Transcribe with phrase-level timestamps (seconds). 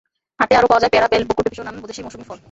[0.39, 2.37] হাটে আরও পাওয়া যায় পেয়ারা, বেল, কুল, পেঁপেসহ নানান দেশি মৌসুমি ফল।